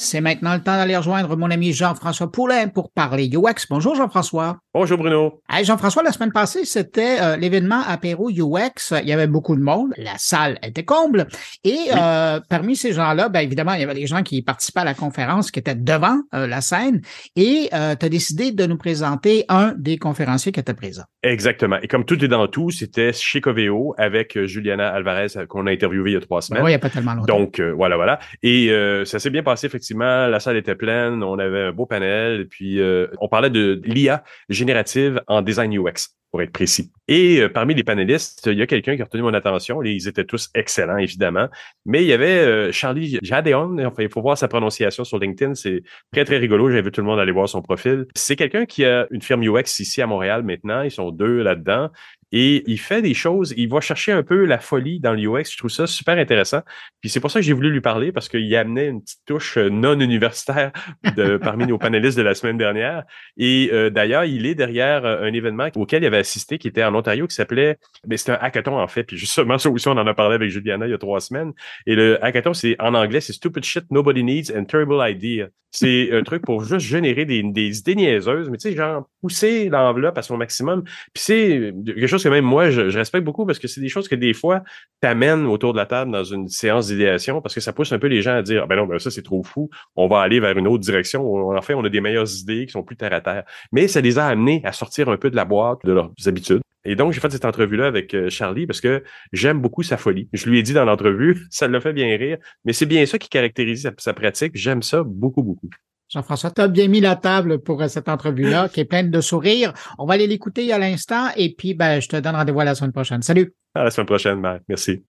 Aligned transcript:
C'est 0.00 0.20
maintenant 0.20 0.54
le 0.54 0.62
temps 0.62 0.76
d'aller 0.76 0.96
rejoindre 0.96 1.36
mon 1.36 1.50
ami 1.50 1.72
Jean-François 1.72 2.30
Poulain 2.30 2.68
pour 2.68 2.92
parler 2.92 3.28
UX. 3.28 3.66
Bonjour 3.68 3.96
Jean-François. 3.96 4.58
Bonjour 4.80 4.96
Bruno. 4.96 5.42
Hey, 5.50 5.64
Jean-François, 5.64 6.04
la 6.04 6.12
semaine 6.12 6.30
passée, 6.30 6.64
c'était 6.64 7.20
euh, 7.20 7.36
l'événement 7.36 7.80
apéro 7.84 8.30
UX. 8.30 8.94
Il 9.02 9.08
y 9.08 9.12
avait 9.12 9.26
beaucoup 9.26 9.56
de 9.56 9.60
monde. 9.60 9.92
La 9.96 10.16
salle 10.18 10.56
était 10.62 10.84
comble. 10.84 11.26
Et 11.64 11.88
euh, 11.96 12.38
parmi 12.48 12.76
ces 12.76 12.92
gens-là, 12.92 13.28
bien 13.28 13.40
évidemment, 13.40 13.72
il 13.72 13.80
y 13.80 13.82
avait 13.82 13.94
des 13.94 14.06
gens 14.06 14.22
qui 14.22 14.40
participaient 14.40 14.82
à 14.82 14.84
la 14.84 14.94
conférence, 14.94 15.50
qui 15.50 15.58
étaient 15.58 15.74
devant 15.74 16.20
euh, 16.32 16.46
la 16.46 16.60
scène. 16.60 17.00
Et 17.34 17.70
tu 17.72 17.74
as 17.74 18.08
décidé 18.08 18.52
de 18.52 18.66
nous 18.66 18.76
présenter 18.76 19.46
un 19.48 19.74
des 19.76 19.98
conférenciers 19.98 20.52
qui 20.52 20.60
était 20.60 20.74
présent. 20.74 21.02
Exactement. 21.24 21.78
Et 21.82 21.88
comme 21.88 22.04
tout 22.04 22.24
est 22.24 22.28
dans 22.28 22.46
tout, 22.46 22.70
c'était 22.70 23.12
chez 23.12 23.40
Coveo 23.40 23.96
avec 23.98 24.40
Juliana 24.44 24.90
Alvarez 24.90 25.44
qu'on 25.48 25.66
a 25.66 25.72
interviewé 25.72 26.12
il 26.12 26.14
y 26.14 26.16
a 26.16 26.20
trois 26.20 26.40
semaines. 26.40 26.62
Oui, 26.62 26.70
il 26.70 26.74
n'y 26.74 26.76
a 26.76 26.78
pas 26.78 26.90
tellement 26.90 27.14
longtemps. 27.14 27.36
Donc, 27.36 27.60
voilà, 27.60 27.96
voilà. 27.96 28.20
Et 28.44 28.72
ça 29.04 29.18
s'est 29.18 29.30
bien 29.30 29.42
passé, 29.42 29.66
effectivement 29.66 30.28
la 30.28 30.38
salle 30.38 30.56
était 30.56 30.76
pleine, 30.76 31.24
on 31.24 31.36
avait 31.40 31.62
un 31.62 31.72
beau 31.72 31.86
panel, 31.86 32.42
et 32.42 32.44
puis 32.44 32.80
on 33.20 33.28
parlait 33.28 33.50
de 33.50 33.80
l'IA 33.84 34.22
générative 34.68 35.22
en 35.26 35.40
design 35.42 35.72
UX 35.78 36.18
pour 36.30 36.42
être 36.42 36.52
précis. 36.52 36.92
Et 37.08 37.40
euh, 37.40 37.48
parmi 37.48 37.74
les 37.74 37.84
panélistes, 37.84 38.46
il 38.46 38.58
y 38.58 38.62
a 38.62 38.66
quelqu'un 38.66 38.96
qui 38.96 39.02
a 39.02 39.06
retenu 39.06 39.22
mon 39.22 39.32
attention. 39.32 39.82
Ils 39.82 40.08
étaient 40.08 40.26
tous 40.26 40.50
excellents, 40.54 40.98
évidemment. 40.98 41.48
Mais 41.86 42.02
il 42.02 42.06
y 42.06 42.12
avait 42.12 42.40
euh, 42.40 42.70
Charlie 42.70 43.18
Jadeon. 43.22 43.78
Enfin, 43.86 44.02
il 44.02 44.10
faut 44.10 44.20
voir 44.20 44.36
sa 44.36 44.46
prononciation 44.46 45.04
sur 45.04 45.18
LinkedIn. 45.18 45.54
C'est 45.54 45.82
très, 46.12 46.26
très 46.26 46.36
rigolo. 46.36 46.70
J'invite 46.70 46.92
tout 46.92 47.00
le 47.00 47.06
monde 47.06 47.18
à 47.18 47.22
aller 47.22 47.32
voir 47.32 47.48
son 47.48 47.62
profil. 47.62 48.06
C'est 48.14 48.36
quelqu'un 48.36 48.66
qui 48.66 48.84
a 48.84 49.06
une 49.10 49.22
firme 49.22 49.42
UX 49.42 49.80
ici 49.80 50.02
à 50.02 50.06
Montréal 50.06 50.42
maintenant. 50.42 50.82
Ils 50.82 50.90
sont 50.90 51.10
deux 51.10 51.42
là-dedans. 51.42 51.88
Et 52.32 52.64
il 52.66 52.78
fait 52.78 53.02
des 53.02 53.14
choses, 53.14 53.54
il 53.56 53.68
va 53.68 53.80
chercher 53.80 54.12
un 54.12 54.22
peu 54.22 54.44
la 54.44 54.58
folie 54.58 55.00
dans 55.00 55.12
l'UX. 55.12 55.50
Je 55.50 55.56
trouve 55.56 55.70
ça 55.70 55.86
super 55.86 56.18
intéressant. 56.18 56.60
Puis 57.00 57.10
c'est 57.10 57.20
pour 57.20 57.30
ça 57.30 57.40
que 57.40 57.46
j'ai 57.46 57.52
voulu 57.52 57.70
lui 57.70 57.80
parler 57.80 58.12
parce 58.12 58.28
qu'il 58.28 58.54
amenait 58.56 58.88
une 58.88 59.02
petite 59.02 59.20
touche 59.26 59.56
euh, 59.56 59.68
non 59.70 59.98
universitaire 59.98 60.72
de, 61.16 61.36
parmi 61.42 61.66
nos 61.66 61.78
panélistes 61.78 62.18
de 62.18 62.22
la 62.22 62.34
semaine 62.34 62.58
dernière. 62.58 63.04
Et 63.36 63.70
euh, 63.72 63.90
d'ailleurs, 63.90 64.24
il 64.24 64.46
est 64.46 64.54
derrière 64.54 65.04
euh, 65.04 65.22
un 65.22 65.32
événement 65.32 65.68
auquel 65.76 66.02
il 66.02 66.06
avait 66.06 66.18
assisté 66.18 66.58
qui 66.58 66.68
était 66.68 66.84
en 66.84 66.94
Ontario 66.94 67.26
qui 67.26 67.34
s'appelait, 67.34 67.78
mais 68.04 68.10
ben, 68.10 68.18
c'était 68.18 68.32
un 68.32 68.38
hackathon 68.40 68.78
en 68.78 68.88
fait. 68.88 69.04
Puis 69.04 69.16
justement, 69.16 69.58
ça 69.58 69.70
aussi, 69.70 69.88
on 69.88 69.92
en 69.92 70.06
a 70.06 70.14
parlé 70.14 70.34
avec 70.34 70.50
Juliana 70.50 70.86
il 70.86 70.90
y 70.90 70.94
a 70.94 70.98
trois 70.98 71.20
semaines. 71.20 71.52
Et 71.86 71.94
le 71.94 72.22
hackathon, 72.22 72.52
c'est 72.52 72.76
en 72.78 72.94
anglais, 72.94 73.20
c'est 73.20 73.32
Stupid 73.32 73.64
Shit 73.64 73.84
Nobody 73.90 74.24
Needs 74.24 74.52
and 74.54 74.64
Terrible 74.64 74.98
Idea. 75.00 75.48
C'est 75.70 76.10
un 76.12 76.22
truc 76.22 76.42
pour 76.42 76.64
juste 76.64 76.86
générer 76.86 77.26
des, 77.26 77.42
des 77.42 77.78
idées 77.78 77.94
niaiseuses, 77.94 78.48
mais 78.48 78.56
tu 78.56 78.70
sais, 78.70 78.76
genre 78.76 79.06
pousser 79.20 79.68
l'enveloppe 79.68 80.16
à 80.16 80.22
son 80.22 80.38
maximum. 80.38 80.82
Puis 81.12 81.22
c'est 81.22 81.74
quelque 81.84 82.06
chose 82.06 82.17
que 82.22 82.28
même 82.28 82.44
moi, 82.44 82.70
je, 82.70 82.96
respecte 82.96 83.24
beaucoup 83.24 83.46
parce 83.46 83.58
que 83.58 83.68
c'est 83.68 83.80
des 83.80 83.88
choses 83.88 84.08
que 84.08 84.14
des 84.14 84.32
fois 84.32 84.62
t'amènent 85.00 85.46
autour 85.46 85.72
de 85.72 85.78
la 85.78 85.86
table 85.86 86.10
dans 86.10 86.24
une 86.24 86.48
séance 86.48 86.88
d'idéation 86.88 87.40
parce 87.40 87.54
que 87.54 87.60
ça 87.60 87.72
pousse 87.72 87.92
un 87.92 87.98
peu 87.98 88.06
les 88.06 88.22
gens 88.22 88.36
à 88.36 88.42
dire, 88.42 88.62
ah 88.64 88.66
ben 88.66 88.76
non, 88.76 88.86
ben 88.86 88.98
ça 88.98 89.10
c'est 89.10 89.22
trop 89.22 89.42
fou, 89.42 89.70
on 89.96 90.08
va 90.08 90.20
aller 90.20 90.40
vers 90.40 90.56
une 90.56 90.68
autre 90.68 90.82
direction. 90.82 91.50
En 91.50 91.62
fait, 91.62 91.74
on 91.74 91.84
a 91.84 91.88
des 91.88 92.00
meilleures 92.00 92.30
idées 92.40 92.66
qui 92.66 92.72
sont 92.72 92.82
plus 92.82 92.96
terre 92.96 93.12
à 93.12 93.20
terre. 93.20 93.44
Mais 93.72 93.88
ça 93.88 94.00
les 94.00 94.18
a 94.18 94.26
amenés 94.26 94.60
à 94.64 94.72
sortir 94.72 95.08
un 95.08 95.16
peu 95.16 95.30
de 95.30 95.36
la 95.36 95.44
boîte, 95.44 95.78
de 95.84 95.92
leurs 95.92 96.12
habitudes. 96.26 96.60
Et 96.84 96.96
donc, 96.96 97.12
j'ai 97.12 97.20
fait 97.20 97.30
cette 97.30 97.44
entrevue-là 97.44 97.86
avec 97.86 98.14
euh, 98.14 98.30
Charlie 98.30 98.66
parce 98.66 98.80
que 98.80 99.04
j'aime 99.32 99.60
beaucoup 99.60 99.82
sa 99.82 99.96
folie. 99.96 100.28
Je 100.32 100.48
lui 100.48 100.58
ai 100.58 100.62
dit 100.62 100.72
dans 100.72 100.84
l'entrevue, 100.84 101.46
ça 101.50 101.68
l'a 101.68 101.80
fait 101.80 101.92
bien 101.92 102.16
rire, 102.16 102.38
mais 102.64 102.72
c'est 102.72 102.86
bien 102.86 103.04
ça 103.04 103.18
qui 103.18 103.28
caractérise 103.28 103.90
sa 103.98 104.14
pratique. 104.14 104.52
J'aime 104.54 104.82
ça 104.82 105.02
beaucoup, 105.04 105.42
beaucoup. 105.42 105.68
Jean-François, 106.08 106.50
tu 106.50 106.62
as 106.62 106.68
bien 106.68 106.88
mis 106.88 107.00
la 107.00 107.16
table 107.16 107.58
pour 107.58 107.82
euh, 107.82 107.88
cette 107.88 108.08
entrevue-là 108.08 108.68
qui 108.68 108.80
est 108.80 108.84
pleine 108.84 109.10
de 109.10 109.20
sourires. 109.20 109.74
On 109.98 110.06
va 110.06 110.14
aller 110.14 110.26
l'écouter 110.26 110.72
à 110.72 110.78
l'instant 110.78 111.28
et 111.36 111.54
puis 111.54 111.74
ben, 111.74 112.00
je 112.00 112.08
te 112.08 112.16
donne 112.16 112.34
rendez-vous 112.34 112.60
la 112.60 112.74
semaine 112.74 112.92
prochaine. 112.92 113.22
Salut. 113.22 113.54
À 113.74 113.84
la 113.84 113.90
semaine 113.90 114.06
prochaine, 114.06 114.40
ben, 114.40 114.60
merci. 114.68 115.04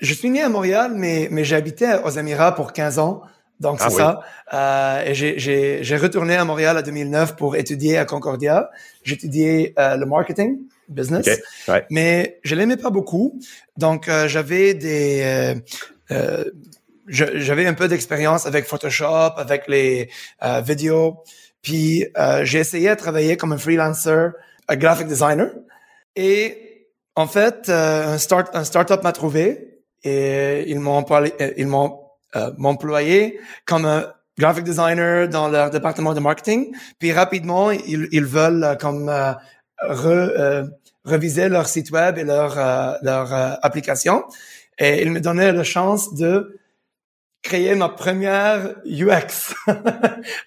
Je 0.00 0.14
suis 0.14 0.30
né 0.30 0.42
à 0.42 0.48
Montréal, 0.48 0.92
mais, 0.96 1.28
mais 1.30 1.44
j'ai 1.44 1.56
habité 1.56 1.98
aux 2.04 2.10
Émirats 2.10 2.54
pour 2.54 2.72
15 2.72 2.98
ans. 2.98 3.22
Donc, 3.60 3.78
c'est 3.78 3.86
ah 3.86 3.90
ça. 3.90 4.20
Euh, 4.54 5.04
et 5.06 5.14
j'ai 5.84 5.96
retourné 5.96 6.34
à 6.34 6.44
Montréal 6.44 6.78
en 6.78 6.82
2009 6.82 7.36
pour 7.36 7.56
étudier 7.56 7.98
à 7.98 8.06
Concordia. 8.06 8.70
J'étudiais 9.04 9.74
euh, 9.78 9.96
le 9.96 10.06
marketing, 10.06 10.60
business. 10.88 11.28
Mais 11.90 12.40
je 12.42 12.54
l'aimais 12.54 12.78
pas 12.78 12.90
beaucoup. 12.90 13.38
Donc, 13.76 14.08
euh, 14.08 14.26
j'avais 14.28 14.72
des... 14.74 15.54
Euh, 16.10 16.44
j'avais 17.10 17.66
un 17.66 17.74
peu 17.74 17.88
d'expérience 17.88 18.46
avec 18.46 18.64
Photoshop, 18.66 19.32
avec 19.36 19.68
les 19.68 20.08
euh, 20.42 20.60
vidéos. 20.60 21.22
Puis 21.62 22.06
euh, 22.16 22.44
j'ai 22.44 22.58
essayé 22.58 22.88
de 22.90 22.94
travailler 22.94 23.36
comme 23.36 23.52
un 23.52 23.58
freelancer, 23.58 24.30
un 24.68 24.76
graphic 24.76 25.06
designer. 25.06 25.50
Et 26.16 26.70
en 27.16 27.26
fait, 27.26 27.68
euh, 27.68 28.14
un 28.14 28.18
start 28.18 28.54
un 28.54 28.64
startup 28.64 29.02
m'a 29.02 29.12
trouvé 29.12 29.82
et 30.04 30.64
ils 30.68 30.80
m'ont 30.80 31.04
euh, 31.10 31.28
ils 31.56 31.66
m'ont 31.66 32.00
euh, 32.36 32.50
employé 32.64 33.40
comme 33.66 33.84
un 33.84 34.06
graphic 34.38 34.64
designer 34.64 35.28
dans 35.28 35.48
leur 35.48 35.70
département 35.70 36.14
de 36.14 36.20
marketing. 36.20 36.74
Puis 36.98 37.12
rapidement, 37.12 37.70
ils, 37.70 38.08
ils 38.12 38.24
veulent 38.24 38.76
comme 38.80 39.10
re, 39.82 40.64
reviser 41.04 41.48
leur 41.48 41.68
site 41.68 41.90
web 41.90 42.16
et 42.16 42.24
leur 42.24 42.54
leur 43.02 43.32
application. 43.62 44.24
Et 44.78 45.02
ils 45.02 45.10
me 45.10 45.20
donnaient 45.20 45.52
la 45.52 45.64
chance 45.64 46.14
de 46.14 46.59
créer 47.42 47.74
ma 47.74 47.88
première 47.88 48.76
UX 48.84 49.54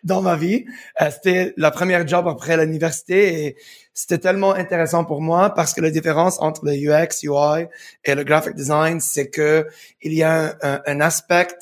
dans 0.04 0.22
ma 0.22 0.36
vie. 0.36 0.66
Euh, 1.02 1.10
c'était 1.12 1.54
la 1.58 1.72
première 1.72 2.08
job 2.08 2.28
après 2.28 2.58
l'université 2.58 3.46
et 3.46 3.56
c'était 3.94 4.20
tellement 4.20 4.54
intéressant 4.54 5.04
pour 5.04 5.22
moi 5.22 5.52
parce 5.52 5.74
que 5.74 5.82
la 5.82 5.92
différence 5.92 6.40
entre 6.40 6.66
le 6.66 6.74
UX, 6.74 7.24
UI 7.24 7.68
et 8.06 8.16
le 8.16 8.24
graphic 8.24 8.56
design, 8.56 9.00
c'est 9.00 9.30
que 9.30 9.68
il 10.02 10.14
y 10.14 10.24
a 10.24 10.56
un, 10.62 11.02
aspect 11.02 11.56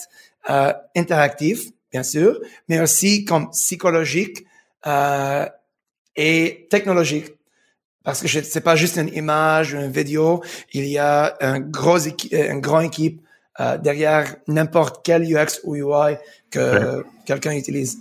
euh, 0.50 0.74
interactif, 0.96 1.66
bien 1.92 2.04
sûr, 2.04 2.40
mais 2.68 2.80
aussi 2.80 3.26
comme 3.26 3.50
psychologique 3.52 4.46
euh, 4.88 5.48
et 6.16 6.68
technologique. 6.70 7.28
Parce 8.04 8.22
que 8.22 8.28
c'est 8.28 8.62
pas 8.62 8.76
juste 8.76 8.98
une 8.98 9.14
image, 9.14 9.74
une 9.74 9.92
vidéo, 9.92 10.42
il 10.74 10.88
y 10.88 10.98
a 10.98 11.38
un 11.40 11.60
gros 11.60 12.00
un 12.00 12.58
grand 12.58 12.82
équipe 12.82 13.22
euh, 13.62 13.78
derrière 13.78 14.36
n'importe 14.48 15.02
quel 15.04 15.24
UX 15.24 15.62
ou 15.64 15.76
UI 15.76 16.16
que 16.50 17.06
quelqu'un 17.26 17.54
utilise. 17.54 18.00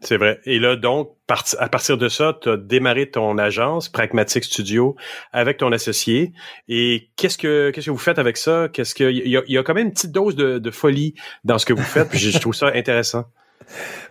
C'est 0.00 0.16
vrai. 0.16 0.38
Et 0.44 0.58
là, 0.58 0.76
donc, 0.76 1.10
à 1.58 1.68
partir 1.68 1.98
de 1.98 2.08
ça, 2.08 2.38
tu 2.40 2.50
as 2.50 2.56
démarré 2.56 3.10
ton 3.10 3.36
agence, 3.36 3.88
Pragmatic 3.88 4.44
Studio, 4.44 4.96
avec 5.32 5.56
ton 5.56 5.72
associé. 5.72 6.32
Et 6.68 7.08
qu'est-ce 7.16 7.36
que 7.36 7.70
qu'est-ce 7.70 7.86
que 7.86 7.90
vous 7.90 7.98
faites 7.98 8.18
avec 8.18 8.36
ça? 8.36 8.68
Qu'est-ce 8.72 8.94
que 8.94 9.10
il 9.10 9.28
y 9.28 9.58
a, 9.58 9.62
quand 9.62 9.74
même 9.74 9.86
une 9.86 9.92
petite 9.92 10.12
dose 10.12 10.36
de, 10.36 10.58
de 10.58 10.70
folie 10.70 11.14
dans 11.44 11.58
ce 11.58 11.66
que 11.66 11.72
vous 11.72 11.82
faites, 11.82 12.08
puis 12.10 12.18
je 12.18 12.38
trouve 12.38 12.54
ça 12.54 12.68
intéressant. 12.74 13.24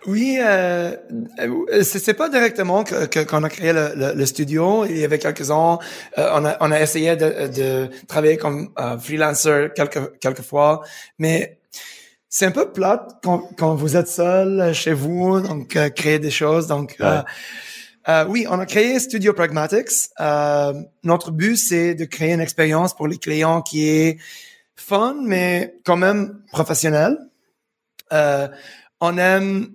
Oui, 0.06 0.38
euh, 0.40 0.96
euh 1.40 1.82
c'est 1.82 2.14
pas 2.14 2.28
directement 2.28 2.84
que 2.84 3.24
qu'on 3.24 3.42
a 3.42 3.48
créé 3.48 3.72
le, 3.72 4.14
le, 4.14 4.26
studio. 4.26 4.84
Il 4.84 4.96
y 4.96 5.04
avait 5.04 5.18
quelques 5.18 5.50
ans, 5.50 5.78
euh, 6.16 6.30
on, 6.34 6.44
a, 6.44 6.56
on 6.60 6.70
a 6.70 6.80
essayé 6.80 7.16
de, 7.16 7.48
de 7.48 7.88
travailler 8.06 8.36
comme 8.36 8.70
euh, 8.78 8.98
freelancer 8.98 9.68
quelques 9.74 10.18
quelques 10.20 10.42
fois, 10.42 10.82
mais 11.18 11.58
c'est 12.28 12.46
un 12.46 12.50
peu 12.50 12.72
plate 12.72 13.16
quand, 13.22 13.50
quand 13.58 13.74
vous 13.74 13.96
êtes 13.96 14.08
seul 14.08 14.72
chez 14.74 14.92
vous, 14.92 15.40
donc 15.40 15.76
créer 15.94 16.18
des 16.18 16.30
choses. 16.30 16.66
Donc 16.66 16.96
oui, 18.28 18.46
on 18.48 18.58
a 18.58 18.66
créé 18.66 18.98
Studio 19.00 19.32
Pragmatics. 19.32 20.10
notre 21.02 21.30
but 21.32 21.56
c'est 21.56 21.94
de 21.94 22.04
créer 22.04 22.32
une 22.32 22.40
expérience 22.40 22.94
pour 22.94 23.08
les 23.08 23.18
clients 23.18 23.60
qui 23.62 23.88
est 23.88 24.18
fun, 24.76 25.16
mais 25.22 25.74
quand 25.84 25.96
même 25.96 26.40
professionnelle. 26.52 27.18
Euh, 28.12 28.48
on 29.00 29.18
aime 29.18 29.68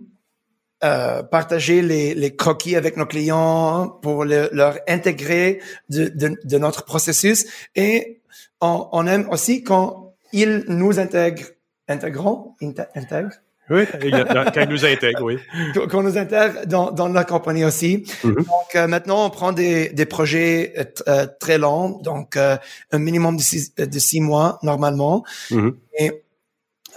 euh, 0.84 1.24
partager 1.24 1.82
les, 1.82 2.14
les, 2.14 2.36
croquis 2.36 2.76
avec 2.76 2.98
nos 2.98 3.06
clients 3.06 3.88
pour 4.02 4.26
leur 4.26 4.80
intégrer 4.86 5.62
de, 5.90 6.10
de, 6.10 6.36
de, 6.44 6.58
notre 6.58 6.84
processus 6.84 7.46
et 7.74 8.20
on, 8.60 8.90
on, 8.92 9.08
aime 9.08 9.30
aussi 9.30 9.64
quand 9.64 10.14
ils 10.34 10.66
nous 10.68 11.00
intègrent, 11.00 11.46
intégrons, 11.88 12.56
intègrent? 12.96 13.38
Oui, 13.70 13.86
quand 13.90 14.00
ils 14.02 14.70
nous 14.70 14.86
intègrent, 14.86 15.24
oui. 15.24 15.40
Qu'on 15.90 16.04
nous 16.04 16.18
intègre 16.18 16.66
dans, 16.66 16.92
dans 16.92 17.08
la 17.08 17.24
compagnie 17.24 17.64
aussi. 17.64 18.04
Mm-hmm. 18.22 18.36
Donc 18.36 18.76
euh, 18.76 18.88
maintenant, 18.88 19.26
on 19.26 19.30
prend 19.30 19.54
des, 19.54 19.88
des 19.88 20.06
projets 20.06 20.74
euh, 21.08 21.28
très 21.40 21.58
longs, 21.58 21.98
donc 22.02 22.36
un 22.36 22.60
minimum 23.00 23.38
de 23.38 23.42
six, 23.42 23.74
de 23.74 24.00
six 24.00 24.20
mois 24.20 24.60
normalement. 24.64 25.24
Mm-hmm. 25.50 25.74
Et 26.00 26.23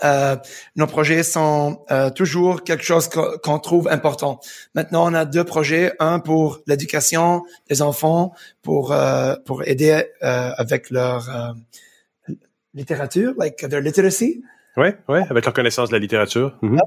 euh, 0.05 0.37
nos 0.77 0.87
projets 0.87 1.23
sont 1.23 1.85
euh, 1.91 2.11
toujours 2.11 2.65
quelque 2.65 2.85
chose 2.85 3.09
qu'on 3.09 3.59
trouve 3.59 3.89
important. 3.89 4.41
Maintenant, 4.75 5.11
on 5.11 5.15
a 5.15 5.25
deux 5.25 5.45
projets, 5.45 5.93
un 5.99 6.21
pour 6.21 6.61
l'éducation 6.67 7.43
des 7.69 7.83
enfants, 7.83 8.35
pour 8.63 8.93
euh, 8.93 9.35
pour 9.45 9.67
aider 9.67 10.05
euh, 10.23 10.51
avec 10.57 10.91
leur 10.91 11.29
euh, 11.29 12.33
littérature, 12.75 13.35
like 13.39 13.57
their 13.57 13.81
literacy. 13.81 14.43
Oui, 14.77 14.89
oui, 15.09 15.21
avec 15.31 15.45
leur 15.45 15.55
connaissance 15.55 15.89
de 15.89 15.95
la 15.95 16.01
littérature. 16.01 16.57
Mm 16.63 16.79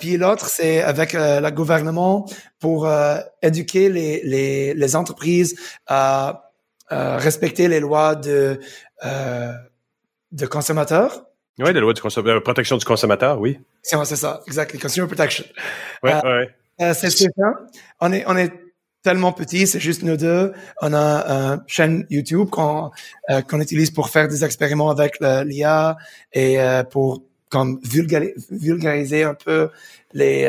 puis 0.00 0.16
l'autre, 0.16 0.46
c'est 0.48 0.82
avec 0.82 1.12
le 1.12 1.48
gouvernement 1.50 2.26
pour 2.58 2.90
éduquer 3.40 3.88
les, 3.88 4.20
les, 4.24 4.74
les 4.74 4.96
entreprises 4.96 5.54
à 5.86 6.50
respecter 6.90 7.68
les 7.68 7.78
lois 7.78 8.16
de 8.16 8.58
de 10.32 10.46
consommateurs 10.46 11.29
Oui, 11.58 11.72
la 11.72 11.80
loi 11.80 11.92
de 11.92 12.28
euh, 12.28 12.40
protection 12.40 12.76
du 12.76 12.84
consommateur, 12.84 13.38
oui. 13.38 13.58
C'est 13.82 14.02
ça, 14.04 14.40
exact, 14.46 14.80
consumer 14.80 15.06
protection. 15.06 15.44
Oui, 16.02 16.10
oui. 16.24 16.84
c'est 16.94 17.10
ça. 17.10 17.30
On 18.00 18.12
est, 18.12 18.24
on 18.26 18.36
est 18.36 18.52
tellement 19.02 19.32
petit, 19.32 19.66
c'est 19.66 19.80
juste 19.80 20.02
nous 20.02 20.16
deux. 20.16 20.52
On 20.80 20.94
a 20.94 21.54
une 21.54 21.62
chaîne 21.66 22.06
YouTube 22.10 22.48
qu'on 22.50 22.90
qu'on 23.48 23.60
utilise 23.60 23.90
pour 23.90 24.08
faire 24.08 24.28
des 24.28 24.44
expériments 24.44 24.90
avec 24.90 25.18
l'IA 25.20 25.96
et 26.32 26.58
pour 26.90 27.22
comme 27.50 27.80
vulgariser 27.82 29.24
un 29.24 29.34
peu 29.34 29.70
les 30.12 30.46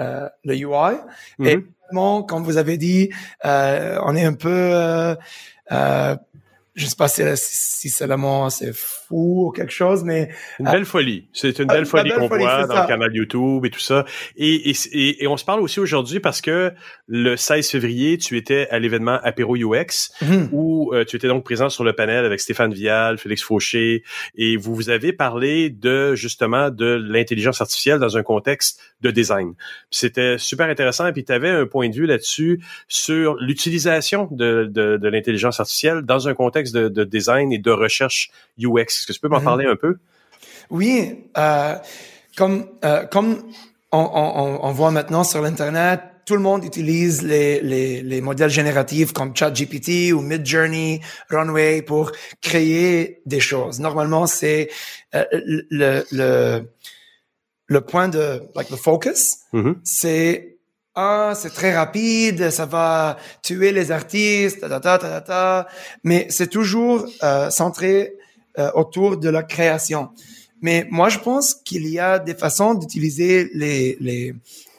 euh, 0.00 0.28
le 0.44 0.54
UI. 0.54 0.96
Et 1.44 1.58
mm-hmm. 1.58 2.26
comme 2.26 2.44
vous 2.44 2.56
avez 2.56 2.78
dit, 2.78 3.10
euh, 3.44 3.98
on 4.04 4.16
est 4.16 4.24
un 4.24 4.32
peu 4.32 4.48
euh, 4.50 5.14
euh 5.70 6.16
je 6.74 6.86
sais 6.86 6.96
pas 6.96 7.08
si, 7.08 7.22
si 7.36 8.04
mot 8.16 8.48
c'est 8.48 8.74
fou 8.74 9.48
ou 9.48 9.50
quelque 9.50 9.72
chose, 9.72 10.04
mais 10.04 10.30
une 10.58 10.64
belle 10.64 10.86
folie. 10.86 11.28
C'est 11.34 11.58
une 11.58 11.66
belle 11.66 11.84
folie 11.84 12.10
qu'on 12.12 12.28
voit 12.28 12.66
dans 12.66 12.82
le 12.82 12.86
canal 12.86 13.14
YouTube 13.14 13.66
et 13.66 13.70
tout 13.70 13.80
ça. 13.80 14.06
Et, 14.36 14.70
et, 14.70 15.22
et, 15.22 15.26
on 15.26 15.36
se 15.36 15.44
parle 15.44 15.60
aussi 15.60 15.80
aujourd'hui 15.80 16.18
parce 16.18 16.40
que 16.40 16.72
le 17.06 17.36
16 17.36 17.68
février, 17.68 18.16
tu 18.16 18.38
étais 18.38 18.68
à 18.70 18.78
l'événement 18.78 19.18
Apéro 19.22 19.54
UX 19.56 20.12
mhm. 20.22 20.48
où 20.52 20.94
euh, 20.94 21.04
tu 21.04 21.16
étais 21.16 21.28
donc 21.28 21.44
présent 21.44 21.68
sur 21.68 21.84
le 21.84 21.92
panel 21.92 22.24
avec 22.24 22.40
Stéphane 22.40 22.72
Vial, 22.72 23.18
Félix 23.18 23.42
Fauché, 23.42 24.02
et 24.34 24.56
vous 24.56 24.74
vous 24.74 24.88
avez 24.88 25.12
parlé 25.12 25.68
de 25.68 26.14
justement 26.14 26.70
de 26.70 26.86
l'intelligence 26.86 27.60
artificielle 27.60 27.98
dans 27.98 28.16
un 28.16 28.22
contexte 28.22 28.80
de 29.02 29.10
design. 29.10 29.54
C'était 29.90 30.38
super 30.38 30.68
intéressant 30.68 31.06
et 31.06 31.12
puis 31.12 31.24
tu 31.24 31.32
avais 31.32 31.50
un 31.50 31.66
point 31.66 31.90
de 31.90 31.94
vue 31.94 32.06
là-dessus 32.06 32.62
sur 32.88 33.34
l'utilisation 33.40 34.28
de, 34.30 34.70
de, 34.70 34.96
de 34.96 35.08
l'intelligence 35.08 35.60
artificielle 35.60 36.02
dans 36.02 36.28
un 36.28 36.34
contexte 36.34 36.61
de, 36.70 37.04
design 37.04 37.52
et 37.52 37.58
de 37.58 37.70
recherche 37.70 38.30
UX. 38.58 38.86
Est-ce 38.86 39.06
que 39.06 39.12
tu 39.12 39.20
peux 39.20 39.28
m'en 39.28 39.38
mhm. 39.38 39.44
parler 39.44 39.66
un 39.66 39.76
peu? 39.76 39.96
Oui, 40.70 41.24
euh, 41.36 41.74
comme, 42.36 42.66
euh, 42.84 43.04
comme 43.06 43.42
on, 43.90 44.72
voit 44.72 44.90
maintenant 44.90 45.24
sur 45.24 45.42
l'Internet, 45.42 46.00
tout 46.24 46.34
le 46.34 46.40
monde 46.40 46.64
utilise 46.64 47.22
les, 47.22 47.60
les, 47.60 48.20
modèles 48.20 48.50
génératifs 48.50 49.12
comme 49.12 49.36
ChatGPT 49.36 50.12
ou 50.12 50.20
Midjourney, 50.20 51.00
Runway 51.30 51.82
pour 51.82 52.12
créer 52.40 53.20
des 53.26 53.40
choses. 53.40 53.80
Normalement, 53.80 54.26
c'est 54.26 54.70
euh, 55.14 55.24
le, 55.32 56.04
le, 56.12 56.70
le 57.66 57.80
point 57.80 58.08
de 58.08 58.42
like 58.54 58.68
the 58.68 58.76
focus, 58.76 59.38
mm-hmm. 59.52 59.74
c'est 59.82 60.58
ah, 60.94 61.32
c'est 61.34 61.50
très 61.50 61.74
rapide, 61.74 62.50
ça 62.50 62.66
va 62.66 63.16
tuer 63.42 63.72
les 63.72 63.90
artistes, 63.90 64.60
ta, 64.60 64.80
ta, 64.80 64.98
ta, 64.98 65.20
ta, 65.20 65.66
mais 66.04 66.26
c'est 66.28 66.48
toujours 66.48 67.06
euh, 67.22 67.48
centré 67.48 68.14
euh, 68.58 68.70
autour 68.74 69.16
de 69.16 69.30
la 69.30 69.42
création. 69.42 70.10
Mais 70.60 70.86
moi, 70.90 71.08
je 71.08 71.18
pense 71.18 71.54
qu'il 71.54 71.88
y 71.88 71.98
a 71.98 72.18
des 72.18 72.34
façons 72.34 72.74
d'utiliser 72.74 73.50
les, 73.54 73.96
les, 74.00 74.34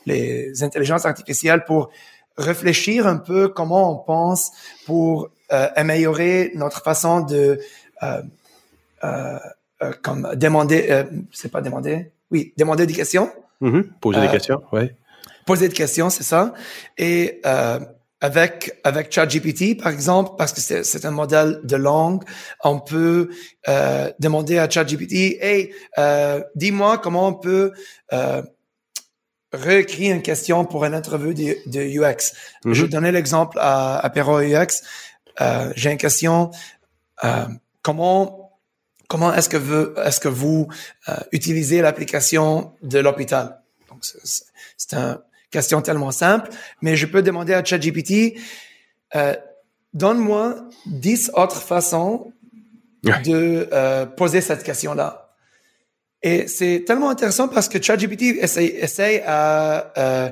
les 0.06 0.64
intelligences 0.64 1.06
artificielles 1.06 1.66
pour 1.66 1.90
réfléchir 2.38 3.08
un 3.08 3.18
peu 3.18 3.48
comment 3.48 3.92
on 3.92 3.98
pense, 3.98 4.52
pour 4.86 5.30
euh, 5.52 5.68
améliorer 5.76 6.52
notre 6.56 6.84
façon 6.84 7.22
de 7.22 7.60
euh, 8.04 8.22
euh, 9.04 9.40
comme 10.02 10.36
demander, 10.36 11.04
c'est 11.32 11.52
pas 11.52 11.62
demander, 11.62 12.12
oui, 12.32 12.54
demander 12.56 12.86
des 12.86 12.94
questions. 12.94 13.32
Mm-hmm. 13.62 13.84
Poser 14.00 14.22
des 14.22 14.30
questions, 14.30 14.62
ouais 14.72 14.96
poser 15.46 15.68
des 15.70 15.76
questions, 15.76 16.10
c'est 16.10 16.24
ça. 16.24 16.54
Et 16.98 17.42
euh, 17.46 17.80
avec 18.22 18.80
avec 18.86 19.12
ChatGPT, 19.12 19.78
par 19.78 19.92
exemple, 19.92 20.32
parce 20.38 20.54
que 20.54 20.84
c'est 20.84 21.06
un 21.06 21.12
modèle 21.12 21.60
de 21.64 21.76
langue, 21.76 22.24
on 22.64 22.80
peut 22.80 23.30
euh, 23.68 24.10
demander 24.20 24.58
à 24.60 24.70
ChatGPT, 24.70 25.38
hey, 25.42 25.74
euh, 25.98 26.42
dis-moi 26.56 26.98
comment 27.00 27.28
on 27.28 27.34
peut 27.34 27.74
euh, 28.14 28.42
réécrire 29.52 30.16
une 30.16 30.22
question 30.22 30.64
pour 30.66 30.86
une 30.86 30.94
interview 30.94 31.34
de, 31.34 31.58
de 31.70 31.82
UX. 31.82 32.34
Je 32.66 32.86
donnais 32.86 33.12
l'exemple 33.12 33.58
à, 33.60 33.98
à 33.98 34.10
Perro 34.10 34.40
UX. 34.40 34.82
Euh, 35.42 35.72
J'ai 35.76 35.92
une 35.92 35.98
question. 35.98 36.52
Euh, 37.24 37.46
comment 37.82 38.58
comment 39.10 39.34
est-ce 39.34 39.50
que 39.50 39.58
vous 39.58 39.94
est-ce 39.98 40.20
que 40.20 40.30
vous 40.30 40.68
euh, 41.10 41.16
utilisez 41.34 41.82
l'application 41.82 42.74
de 42.82 43.00
l'hôpital? 43.00 43.62
Donc 43.90 44.06
c'est 44.78 44.96
un 44.96 45.22
question 45.54 45.82
tellement 45.82 46.12
simple, 46.12 46.50
mais 46.82 46.98
je 46.98 47.06
peux 47.06 47.22
demander 47.22 47.54
à 47.54 47.64
ChatGPT, 47.64 48.38
euh, 49.16 49.36
donne-moi 49.94 50.56
10 50.88 51.32
autres 51.36 51.62
façons 51.62 52.34
de 53.04 53.70
euh, 53.72 54.06
poser 54.06 54.42
cette 54.42 54.64
question-là. 54.64 55.36
Et 56.24 56.48
c'est 56.48 56.84
tellement 56.86 57.10
intéressant 57.10 57.48
parce 57.48 57.70
que 57.70 57.82
ChatGPT 57.82 58.38
essaye, 58.42 58.68
essaye 58.68 59.22
à 59.26 59.94
euh, 59.98 60.30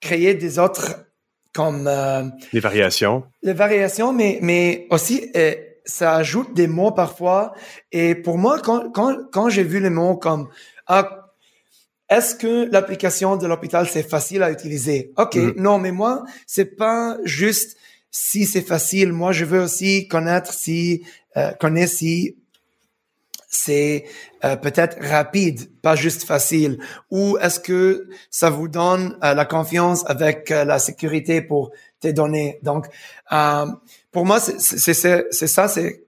créer 0.00 0.34
des 0.34 0.58
autres 0.58 1.06
comme... 1.54 1.86
Euh, 1.86 2.24
des 2.52 2.60
variations. 2.60 3.24
Des 3.42 3.52
variations, 3.52 4.12
mais, 4.12 4.38
mais 4.42 4.86
aussi 4.90 5.30
euh, 5.36 5.54
ça 5.84 6.16
ajoute 6.16 6.54
des 6.54 6.66
mots 6.66 6.92
parfois. 6.92 7.54
Et 7.92 8.14
pour 8.14 8.36
moi, 8.36 8.60
quand, 8.60 8.90
quand, 8.90 9.16
quand 9.32 9.48
j'ai 9.48 9.62
vu 9.62 9.80
les 9.80 9.90
mots 9.90 10.16
comme 10.16 10.48
ah, 10.86 11.27
est-ce 12.08 12.34
que 12.34 12.70
l'application 12.70 13.36
de 13.36 13.46
l'hôpital 13.46 13.88
c'est 13.88 14.02
facile 14.02 14.42
à 14.42 14.50
utiliser? 14.50 15.12
Ok, 15.16 15.36
mm. 15.36 15.54
non, 15.56 15.78
mais 15.78 15.92
moi 15.92 16.24
c'est 16.46 16.76
pas 16.76 17.16
juste 17.24 17.76
si 18.10 18.46
c'est 18.46 18.62
facile. 18.62 19.12
Moi, 19.12 19.32
je 19.32 19.44
veux 19.44 19.60
aussi 19.60 20.08
connaître 20.08 20.52
si 20.52 21.04
euh, 21.36 21.52
connaître 21.52 21.92
si 21.92 22.36
c'est 23.50 24.04
euh, 24.44 24.56
peut-être 24.56 24.98
rapide, 25.00 25.70
pas 25.80 25.96
juste 25.96 26.24
facile. 26.24 26.78
Ou 27.10 27.38
est-ce 27.38 27.58
que 27.60 28.08
ça 28.30 28.50
vous 28.50 28.68
donne 28.68 29.18
euh, 29.24 29.34
la 29.34 29.44
confiance 29.46 30.04
avec 30.06 30.50
euh, 30.50 30.64
la 30.64 30.78
sécurité 30.78 31.40
pour 31.40 31.70
tes 32.00 32.12
données 32.12 32.58
Donc, 32.62 32.86
pour 34.12 34.26
moi, 34.26 34.38
c'est 34.40 34.94
ça, 34.94 35.22
c'est 35.30 36.04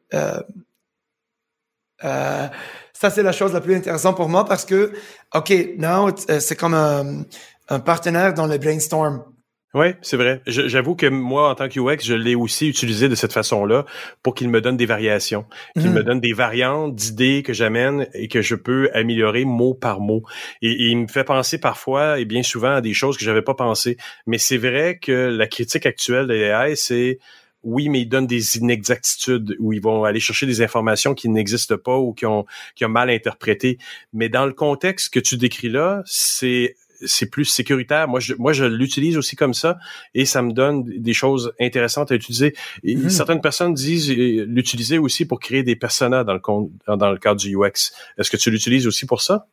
ça, 3.00 3.08
c'est 3.08 3.22
la 3.22 3.32
chose 3.32 3.54
la 3.54 3.62
plus 3.62 3.74
intéressante 3.74 4.16
pour 4.16 4.28
moi 4.28 4.44
parce 4.44 4.66
que, 4.66 4.92
OK, 5.34 5.50
now, 5.78 6.08
euh, 6.28 6.38
c'est 6.38 6.54
comme 6.54 6.74
un, 6.74 7.22
un, 7.70 7.80
partenaire 7.80 8.34
dans 8.34 8.46
le 8.46 8.58
brainstorm. 8.58 9.24
Oui, 9.72 9.94
c'est 10.02 10.18
vrai. 10.18 10.42
J'avoue 10.46 10.96
que 10.96 11.06
moi, 11.06 11.48
en 11.48 11.54
tant 11.54 11.68
que 11.68 11.80
UX, 11.80 12.04
je 12.04 12.12
l'ai 12.12 12.34
aussi 12.34 12.68
utilisé 12.68 13.08
de 13.08 13.14
cette 13.14 13.32
façon-là 13.32 13.86
pour 14.22 14.34
qu'il 14.34 14.50
me 14.50 14.60
donne 14.60 14.76
des 14.76 14.84
variations, 14.84 15.46
qu'il 15.78 15.88
mhm. 15.88 15.94
me 15.94 16.02
donne 16.02 16.20
des 16.20 16.34
variantes 16.34 16.94
d'idées 16.94 17.42
que 17.42 17.54
j'amène 17.54 18.06
et 18.12 18.28
que 18.28 18.42
je 18.42 18.54
peux 18.54 18.90
améliorer 18.92 19.46
mot 19.46 19.72
par 19.72 20.00
mot. 20.00 20.22
Et, 20.60 20.70
et, 20.70 20.88
il 20.88 20.98
me 20.98 21.06
fait 21.06 21.24
penser 21.24 21.58
parfois 21.58 22.18
et 22.18 22.26
bien 22.26 22.42
souvent 22.42 22.74
à 22.74 22.80
des 22.82 22.92
choses 22.92 23.16
que 23.16 23.24
j'avais 23.24 23.42
pas 23.42 23.54
pensé. 23.54 23.96
Mais 24.26 24.36
c'est 24.36 24.58
vrai 24.58 24.98
que 25.00 25.12
la 25.12 25.46
critique 25.46 25.86
actuelle 25.86 26.26
de 26.26 26.34
l'AI, 26.34 26.76
c'est 26.76 27.18
oui, 27.62 27.88
mais 27.88 28.00
ils 28.00 28.08
donnent 28.08 28.26
des 28.26 28.58
inexactitudes 28.58 29.56
où 29.58 29.72
ils 29.72 29.82
vont 29.82 30.04
aller 30.04 30.20
chercher 30.20 30.46
des 30.46 30.62
informations 30.62 31.14
qui 31.14 31.28
n'existent 31.28 31.76
pas 31.76 31.98
ou 31.98 32.12
qui 32.12 32.26
ont, 32.26 32.46
qui 32.74 32.84
ont 32.84 32.88
mal 32.88 33.10
interprété. 33.10 33.78
Mais 34.12 34.28
dans 34.28 34.46
le 34.46 34.52
contexte 34.52 35.12
que 35.12 35.20
tu 35.20 35.36
décris 35.36 35.68
là, 35.68 36.02
c'est 36.06 36.76
c'est 37.06 37.26
plus 37.26 37.44
sécuritaire. 37.44 38.08
Moi, 38.08 38.20
je, 38.20 38.34
moi, 38.34 38.52
je 38.52 38.64
l'utilise 38.64 39.16
aussi 39.16 39.36
comme 39.36 39.54
ça 39.54 39.78
et 40.14 40.24
ça 40.24 40.42
me 40.42 40.52
donne 40.52 40.84
des 40.84 41.12
choses 41.12 41.52
intéressantes 41.60 42.12
à 42.12 42.14
utiliser. 42.14 42.54
Et 42.82 42.96
mhm. 42.96 43.10
Certaines 43.10 43.40
personnes 43.40 43.74
disent 43.74 44.10
euh, 44.10 44.44
l'utiliser 44.46 44.98
aussi 44.98 45.24
pour 45.24 45.40
créer 45.40 45.62
des 45.62 45.76
personas 45.76 46.24
dans 46.24 46.34
le, 46.34 46.96
dans 46.96 47.10
le 47.10 47.18
cadre 47.18 47.40
du 47.40 47.56
UX. 47.56 47.92
Est-ce 48.18 48.30
que 48.30 48.36
tu 48.36 48.50
l'utilises 48.50 48.86
aussi 48.86 49.06
pour 49.06 49.22
ça? 49.22 49.46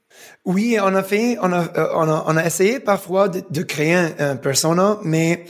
Oui, 0.45 0.77
on 0.81 0.93
a 0.95 1.03
fait, 1.03 1.37
on 1.41 1.51
a, 1.53 1.61
euh, 1.77 1.87
on 1.93 2.09
a, 2.09 2.23
on 2.27 2.37
a 2.37 2.45
essayé 2.45 2.79
parfois 2.79 3.29
de, 3.29 3.41
de 3.49 3.61
créer 3.61 3.93
un, 3.93 4.13
un 4.19 4.35
persona, 4.35 4.99
mais 5.03 5.45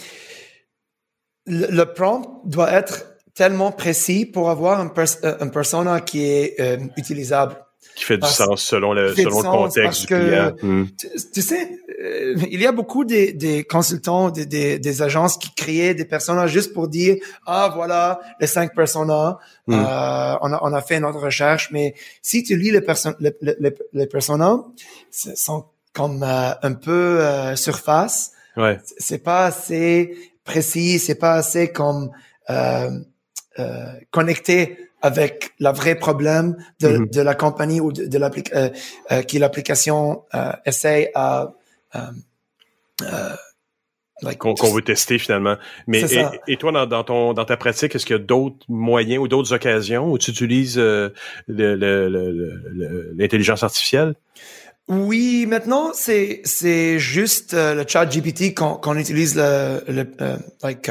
le, 1.48 1.84
prompt 1.86 2.42
doit 2.46 2.72
être 2.72 3.06
tellement 3.34 3.72
précis 3.72 4.26
pour 4.26 4.50
avoir 4.50 4.80
un, 4.80 4.92
euh, 4.98 5.38
un 5.40 5.48
persona 5.48 6.02
qui 6.02 6.26
est 6.26 6.60
euh, 6.60 6.78
utilisable. 6.98 7.56
Qui 7.96 8.04
fait 8.04 8.18
du 8.18 8.28
sens 8.28 8.62
selon 8.62 8.94
le, 8.94 9.16
selon 9.16 9.42
le 9.42 9.50
contexte 9.50 10.02
du 10.02 10.08
client. 10.08 10.54
Hmm. 10.62 10.86
Tu, 11.34 11.42
sais, 11.42 11.80
euh, 12.00 12.36
il 12.52 12.62
y 12.62 12.68
a 12.68 12.72
beaucoup 12.72 13.06
des, 13.06 13.34
des 13.34 13.64
consultants, 13.64 14.30
des, 14.30 14.46
des, 14.46 14.78
des, 14.78 15.02
agences 15.02 15.38
qui 15.38 15.52
créent 15.56 15.96
des 15.96 16.06
personas 16.06 16.46
juste 16.46 16.74
pour 16.74 16.90
dire 16.90 17.16
ah 17.48 17.72
voilà 17.74 18.20
les 18.40 18.46
cinq 18.46 18.76
personas, 18.76 19.40
hmm. 19.66 19.74
euh, 19.74 20.36
on, 20.42 20.54
a, 20.54 20.60
on 20.62 20.74
a 20.74 20.82
fait 20.82 21.00
notre 21.00 21.20
recherche. 21.20 21.70
Mais 21.72 21.96
si 22.22 22.44
tu 22.44 22.56
lis 22.56 22.70
les, 22.70 22.82
perso 22.82 23.10
les, 23.20 23.34
les, 23.42 23.74
les 23.94 24.08
personas, 24.08 24.64
sont 25.12 25.66
comme 25.94 26.22
un 26.22 26.74
peu 26.74 27.20
surface. 27.56 28.32
Ouais. 28.58 28.80
C'est 28.98 29.24
pas 29.24 29.46
assez 29.46 30.16
précis, 30.48 30.98
c'est 30.98 31.20
pas 31.20 31.34
assez 31.34 31.72
comme 31.72 32.10
euh, 32.50 32.90
euh, 33.60 33.94
connecté 34.10 34.80
avec 35.02 35.52
le 35.60 35.72
vrai 35.72 35.96
problème 35.96 36.58
de, 36.80 36.88
mm-hmm. 36.88 37.14
de 37.14 37.22
la 37.22 37.36
compagnie 37.36 37.80
ou 37.80 37.92
de, 37.92 38.08
de 38.08 38.18
l'application 38.18 38.60
euh, 38.60 38.70
euh, 39.12 39.22
qui 39.22 39.38
l'application 39.38 40.24
euh, 40.34 40.52
essaie 40.66 41.12
à 41.14 41.54
qu'on 44.40 44.74
veut 44.74 44.82
tester 44.82 45.20
finalement. 45.20 45.58
Mais 45.86 46.02
et, 46.48 46.58
toi, 46.58 46.88
dans, 46.88 47.04
ton 47.04 47.34
dans 47.34 47.46
ta 47.46 47.58
pratique, 47.58 47.94
est-ce 47.94 48.08
qu'il 48.08 48.16
y 48.16 48.20
a 48.20 48.24
d'autres 48.24 48.66
moyens 48.68 49.22
ou 49.22 49.28
d'autres 49.28 49.54
occasions 49.54 50.12
où 50.12 50.18
tu 50.18 50.32
utilises 50.32 50.82
l'intelligence 51.48 53.62
artificielle? 53.62 54.16
Oui, 54.88 55.46
maintenant 55.48 55.92
c'est 55.94 56.42
c'est 56.46 56.98
juste 56.98 57.54
euh, 57.54 57.74
le 57.76 57.86
chat 57.86 58.06
GPT 58.06 58.54
qu'on 58.54 58.98
utilise 58.98 59.36
le, 59.36 59.84
le 59.88 60.06
euh, 60.22 60.38
like 60.64 60.90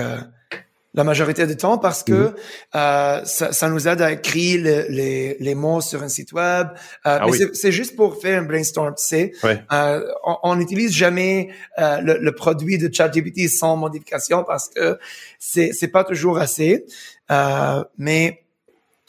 la 0.96 1.04
majorité 1.04 1.46
du 1.46 1.56
temps 1.56 1.78
parce 1.78 2.02
que 2.02 2.34
euh, 2.74 3.24
ça, 3.24 3.52
ça, 3.52 3.68
nous 3.68 3.86
aide 3.86 4.00
à 4.00 4.12
écrire 4.12 4.64
les, 4.64 4.88
les, 4.88 5.36
les 5.38 5.54
mots 5.54 5.82
sur 5.82 6.02
un 6.02 6.08
site 6.08 6.32
web. 6.32 6.68
Euh, 7.06 7.18
ah 7.20 7.26
mais 7.30 7.38
c'est 7.52 7.70
juste 7.70 7.94
pour 7.94 8.20
faire 8.20 8.40
un 8.40 8.44
brainstorm, 8.44 8.94
tu 8.96 9.04
sais. 9.04 9.32
Euh, 9.44 10.00
on 10.42 10.56
n'utilise 10.56 10.92
jamais 10.92 11.50
euh, 11.78 12.00
le, 12.00 12.18
le, 12.18 12.32
produit 12.32 12.78
de 12.78 12.92
ChatGPT 12.92 13.48
sans 13.48 13.76
modification 13.76 14.42
parce 14.42 14.70
que 14.70 14.98
c'est 15.38 15.72
c'est 15.72 15.88
pas 15.88 16.02
toujours 16.02 16.38
assez. 16.38 16.86
Euh, 17.30 17.84
mais 17.98 18.45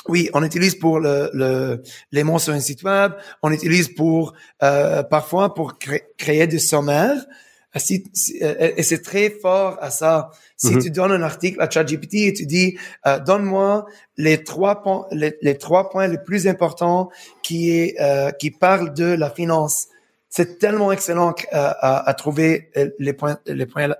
oui, 0.08 0.30
on 0.34 0.44
utilise 0.44 0.76
pour 0.76 1.00
le, 1.00 1.30
le, 1.34 1.84
les 2.12 2.24
mots 2.24 2.40
sur 2.40 2.54
un 2.54 2.60
site 2.60 2.84
web. 2.84 3.14
On 3.42 3.52
utilise 3.52 3.90
pour 3.90 4.34
euh, 4.64 5.04
parfois 5.04 5.54
pour 5.54 5.78
créer 6.18 6.48
des 6.48 6.60
sommaires. 6.60 7.26
et 7.74 8.84
c'est 8.84 9.02
très 9.04 9.30
fort 9.30 9.78
à 9.82 9.92
ça. 9.92 10.32
Si 10.56 10.74
mhm. 10.74 10.82
tu 10.82 10.92
donnes 10.92 11.12
un 11.12 11.22
article 11.22 11.62
à 11.62 11.70
ChatGPT 11.70 12.16
et 12.16 12.34
tu 12.34 12.46
dis, 12.46 12.78
euh, 13.06 13.20
donne-moi 13.20 13.86
les 14.18 14.44
trois 14.44 14.82
points, 14.82 15.06
les, 15.12 15.58
trois 15.58 15.90
points 15.90 16.08
les 16.08 16.18
plus 16.18 16.48
importants 16.48 17.10
qui 17.44 17.72
est 17.72 17.96
euh, 18.02 18.32
qui 18.32 18.52
parlent 18.52 18.94
de 18.94 19.06
la 19.06 19.30
finance, 19.30 19.88
c'est 20.30 20.58
tellement 20.58 20.92
excellent 20.92 21.36
euh, 21.54 21.72
à, 21.80 22.10
à, 22.10 22.14
trouver 22.14 22.72
les 22.98 23.14
points, 23.14 23.38
les 23.46 23.66
points, 23.66 23.96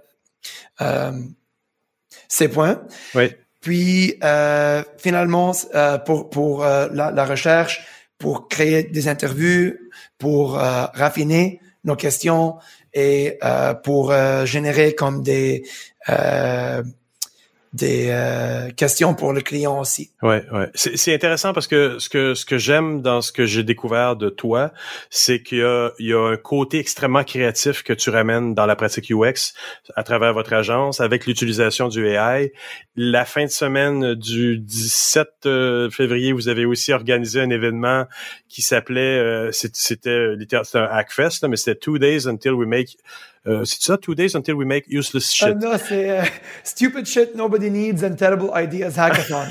ces 2.28 2.48
points. 2.48 2.82
Oui. 3.14 3.30
Puis 3.68 4.16
finalement, 4.98 5.52
pour 6.06 6.30
pour 6.30 6.64
la, 6.64 7.12
la, 7.12 7.26
recherche, 7.26 7.86
pour 8.18 8.48
créer 8.48 8.84
des 8.84 9.10
interviews, 9.10 9.74
pour 10.18 10.54
raffiner 10.54 11.60
nos 11.84 11.98
questions 11.98 12.56
et 12.94 13.38
pour 13.84 14.14
générer 14.46 14.96
comme 14.96 15.22
des 15.22 15.66
euh, 16.08 16.82
des 17.78 18.08
euh, 18.10 18.70
questions 18.72 19.14
pour 19.14 19.34
le 19.34 19.42
client 19.42 19.80
aussi. 19.80 20.12
Ouais, 20.22 20.44
ouais. 20.52 20.70
C'est 20.74 21.14
intéressant 21.14 21.54
parce 21.54 21.68
que 21.68 22.00
ce 22.00 22.10
que 22.10 22.34
ce 22.34 22.46
que 22.46 22.58
j'aime 22.58 23.02
dans 23.02 23.22
ce 23.22 23.32
que 23.32 23.46
j'ai 23.46 23.64
découvert 23.64 24.16
de 24.16 24.30
toi, 24.30 24.72
c'est 25.10 25.42
qu'il 25.42 25.60
y 25.60 25.64
a 25.64 25.92
il 26.00 26.08
y 26.08 26.14
a 26.14 26.20
un 26.20 26.38
côté 26.38 26.80
extrêmement 26.80 27.24
créatif 27.24 27.84
que 27.84 27.94
tu 27.94 28.10
ramènes 28.10 28.54
dans 28.54 28.66
la 28.66 28.76
pratique 28.76 29.10
UX 29.12 29.54
à 29.96 30.04
travers 30.04 30.34
votre 30.34 30.54
agence 30.54 31.00
avec 31.00 31.26
l'utilisation 31.26 31.88
du 31.88 32.08
AI. 32.08 32.52
La 32.96 33.26
fin 33.26 33.46
de 33.46 33.52
semaine 33.52 34.16
du 34.16 34.58
17 34.58 35.28
euh, 35.46 35.90
février, 35.92 36.34
vous 36.34 36.50
avez 36.50 36.66
aussi 36.66 36.92
organisé 36.92 37.40
un 37.42 37.50
événement 37.50 38.06
qui 38.50 38.62
s'appelait 38.62 39.52
c'était 39.52 39.80
c'était 40.40 40.58
un 40.78 40.84
Hackfest, 40.84 41.48
mais 41.48 41.58
c'était 41.58 41.76
Two 41.76 42.00
Days 42.00 42.28
Until 42.28 42.52
We 42.52 42.68
Make 42.68 42.98
euh, 42.98 43.37
c'est 43.64 43.82
ça, 43.82 43.98
Two 43.98 44.16
Days 44.16 44.36
Until 44.36 44.54
We 44.54 44.68
Make 44.68 44.86
Useless 44.90 45.32
Shit. 45.32 45.56
non, 45.58 45.78
c'est 45.78 46.20
euh, 46.20 46.24
Stupid 46.64 47.06
Shit 47.06 47.36
Nobody 47.36 47.70
Needs 47.70 48.06
and 48.06 48.16
Terrible 48.16 48.50
Ideas 48.56 48.98
Hackathon. 48.98 49.46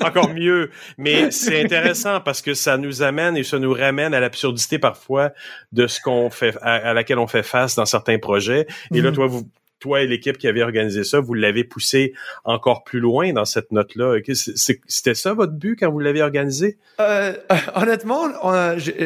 Encore 0.04 0.28
mieux. 0.34 0.70
Mais 0.98 1.30
c'est 1.30 1.62
intéressant 1.62 2.20
parce 2.20 2.42
que 2.42 2.54
ça 2.54 2.76
nous 2.76 3.02
amène 3.02 3.36
et 3.36 3.42
ça 3.42 3.58
nous 3.58 3.72
ramène 3.72 4.12
à 4.14 4.20
l'absurdité 4.20 4.78
parfois 4.78 5.32
de 5.72 5.86
ce 5.86 6.00
qu'on 6.00 6.30
fait, 6.30 6.56
à, 6.62 6.92
laquelle 6.92 7.18
on 7.18 7.26
fait 7.26 7.42
face 7.42 7.74
dans 7.74 7.86
certains 7.86 8.18
projets. 8.18 8.66
Et 8.92 9.00
là, 9.00 9.10
mhm. 9.10 9.16
toi, 9.16 9.26
vous, 9.26 9.48
toi 9.84 10.00
et 10.00 10.06
l'équipe 10.06 10.38
qui 10.38 10.48
avait 10.48 10.62
organisé 10.62 11.04
ça, 11.04 11.20
vous 11.20 11.34
l'avez 11.34 11.62
poussé 11.62 12.14
encore 12.44 12.84
plus 12.84 13.00
loin 13.00 13.34
dans 13.34 13.44
cette 13.44 13.70
note-là. 13.70 14.18
C'était 14.32 15.14
ça 15.14 15.34
votre 15.34 15.52
but 15.52 15.76
quand 15.78 15.90
vous 15.90 16.00
l'avez 16.00 16.22
organisé? 16.22 16.78
Euh, 17.00 17.34
honnêtement, 17.74 18.28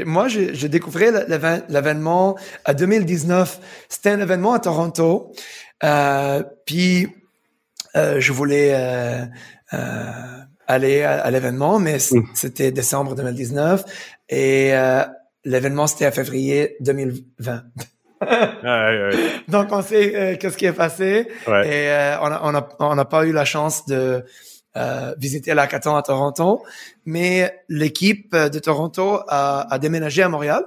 moi, 0.06 0.28
j'ai 0.28 0.68
découvert 0.68 1.26
l'événement 1.68 2.38
à 2.64 2.74
2019. 2.74 3.58
C'était 3.88 4.10
un 4.10 4.20
événement 4.20 4.52
à 4.52 4.60
Toronto. 4.60 5.32
Euh, 5.82 6.44
puis, 6.64 7.08
euh, 7.96 8.20
je 8.20 8.32
voulais 8.32 8.72
aller 10.68 11.02
à, 11.02 11.30
l'événement, 11.32 11.80
mais 11.80 11.96
mm. 11.96 12.22
c'était 12.34 12.70
décembre 12.70 13.16
2019. 13.16 13.84
Et 14.28 14.72
l'événement, 15.44 15.88
c'était 15.88 16.06
à 16.06 16.12
février 16.12 16.76
2020. 16.80 17.64
Donc 19.48 19.68
on 19.70 19.82
sait 19.82 20.14
euh, 20.14 20.36
qu'est-ce 20.36 20.56
qui 20.56 20.66
est 20.66 20.72
passé. 20.72 21.28
Et 21.46 21.48
euh, 21.48 22.16
on 22.20 22.28
n'a 22.28 22.40
on 22.44 22.54
a, 22.54 22.68
on 22.80 22.98
a 22.98 23.04
pas 23.04 23.24
eu 23.24 23.32
la 23.32 23.44
chance 23.44 23.86
de 23.86 24.24
euh, 24.76 25.14
visiter 25.18 25.54
l'hackathon 25.54 25.96
à 25.96 26.02
Toronto, 26.02 26.64
mais 27.04 27.62
l'équipe 27.68 28.34
de 28.34 28.58
Toronto 28.58 29.20
a, 29.28 29.72
a, 29.72 29.78
déménagé 29.78 30.22
à 30.22 30.28
Montréal. 30.28 30.64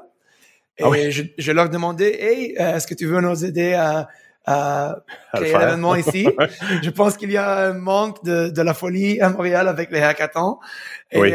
Et 0.77 0.83
ah 0.83 1.09
je, 1.09 1.23
je, 1.37 1.51
leur 1.51 1.69
demandais 1.69 2.17
hey 2.21 2.55
est-ce 2.57 2.87
que 2.87 2.95
tu 2.95 3.05
veux 3.05 3.19
nous 3.19 3.45
aider 3.45 3.73
à, 3.73 4.07
à 4.45 4.95
créer 5.33 5.57
l'événement 5.57 5.95
ici. 5.95 6.27
je 6.83 6.89
pense 6.89 7.17
qu'il 7.17 7.31
y 7.31 7.37
a 7.37 7.67
un 7.67 7.73
manque 7.73 8.23
de, 8.23 8.49
de, 8.49 8.61
la 8.61 8.73
folie 8.73 9.19
à 9.19 9.29
Montréal 9.29 9.67
avec 9.67 9.91
les 9.91 10.01
hackathons. 10.01 10.57
Et 11.11 11.33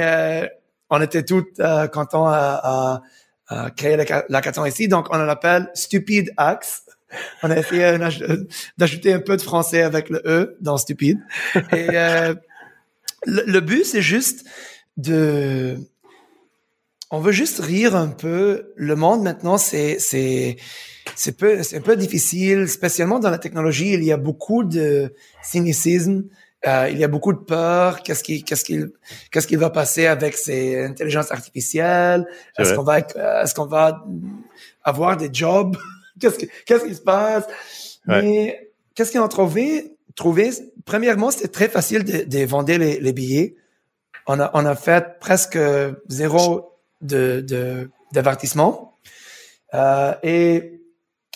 on 0.90 1.00
était 1.00 1.25
tous 1.25 1.44
contents 1.92 2.26
à, 2.26 2.61
à, 2.62 3.02
euh, 3.53 3.69
créer 3.71 3.97
l'hackathon 3.97 4.65
ici. 4.65 4.88
Donc, 4.88 5.07
on 5.11 5.19
l'appelle 5.19 5.71
Stupid 5.75 6.33
Axe. 6.37 6.83
On 7.45 7.50
a 7.50 7.57
essayé 7.57 7.97
d'ajouter 8.76 9.12
un 9.12 9.21
peu 9.21 9.37
de 9.37 9.43
français 9.43 9.83
avec 9.83 10.11
le 10.11 10.21
E 10.26 10.57
dans 10.61 10.76
stupide. 10.76 11.21
Et 11.73 11.88
euh, 11.93 12.35
le, 13.26 13.61
but, 13.61 13.85
c'est 13.85 14.03
juste 14.03 14.45
de... 14.97 15.76
On 17.12 17.21
veut 17.21 17.31
juste 17.31 17.61
rire 17.61 17.95
un 17.95 18.09
peu. 18.09 18.73
Le 18.75 18.97
monde 18.97 19.23
maintenant, 19.23 19.59
c'est 19.59 20.00
c'est 20.00 20.57
c'est 21.15 21.37
peu 21.37 21.62
c'est 21.62 21.76
un 21.76 21.81
peu 21.81 21.95
difficile, 21.95 22.69
spécialement 22.69 23.21
dans 23.21 23.31
la 23.31 23.38
technologie. 23.38 23.93
Il 23.93 24.03
y 24.03 24.11
a 24.11 24.17
beaucoup 24.17 24.65
de 24.65 25.15
cynicisme. 25.41 26.25
Euh, 26.67 26.89
il 26.91 26.99
y 26.99 27.05
a 27.05 27.09
beaucoup 27.09 27.33
de 27.33 27.39
peur. 27.39 28.03
Qu'est-ce 28.03 28.23
qui, 28.23 28.43
qu'est-ce 28.43 28.65
qu'il, 28.65 28.91
qu'est-ce 29.31 29.47
qui 29.47 29.57
va 29.57 29.71
passer 29.71 30.07
avec 30.07 30.37
ces 30.37 30.85
intelligences 30.85 31.31
artificielles? 31.31 32.27
Est-ce 32.59 32.75
qu'on 32.75 32.83
va, 32.83 32.99
est-ce 33.01 33.55
qu'on 33.55 33.67
va 33.67 34.05
avoir 34.83 35.17
des 35.17 35.31
jobs? 35.33 35.77
Qu'est-ce 36.19 36.39
qui, 36.39 36.49
qu'est-ce 36.65 36.87
qui 36.87 36.95
se 36.95 37.03
passe? 37.03 37.45
Mais 38.07 38.71
qu'est-ce 38.95 39.11
qu'ils 39.11 39.21
ont 39.21 39.29
trouvé? 39.29 39.99
Trouvé. 40.15 40.51
Premièrement, 40.87 41.31
c'était 41.31 41.49
très 41.49 41.69
facile 41.69 42.05
de, 42.05 42.23
de 42.23 42.47
vendre 42.47 42.73
les, 42.73 42.99
les, 42.99 43.13
billets. 43.13 43.55
On 44.27 44.41
a, 44.41 44.51
on 44.55 44.65
a 44.65 44.75
fait 44.75 45.19
presque 45.21 45.59
zéro 46.09 46.73
de, 47.03 47.43
de 47.43 47.91
d'avertissement. 48.13 48.99
Euh, 49.75 50.15
et 50.23 50.81